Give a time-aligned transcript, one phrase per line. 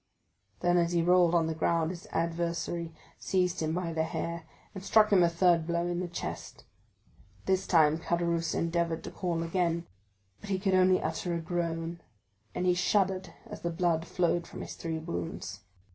[0.61, 4.83] Then, as he rolled on the ground, his adversary seized him by the hair, and
[4.83, 6.65] struck him a third blow in the chest.
[7.45, 9.85] This time Caderousse endeavored to call again,
[10.39, 12.01] but he could only utter a groan,
[12.55, 15.59] and he shuddered as the blood flowed from his three wounds.